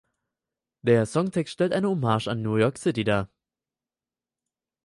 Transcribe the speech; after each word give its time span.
Der 0.81 1.05
Songtext 1.05 1.53
stellt 1.53 1.73
eine 1.73 1.87
Hommage 1.87 2.25
an 2.27 2.41
New 2.41 2.55
York 2.55 2.79
City 2.79 3.03
dar. 3.03 3.29